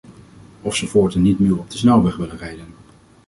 Of 0.61 0.75
ze 0.75 0.87
voortaan 0.87 1.21
niet 1.21 1.39
meer 1.39 1.57
op 1.59 1.69
de 1.71 1.77
snelweg 1.77 2.15
willen 2.15 2.37
rijden. 2.37 2.67